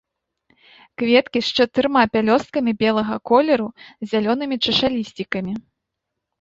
[1.01, 5.53] Кветкі з чатырма пялёсткамі белага колеру, з зялёнымі чашалісцікамі.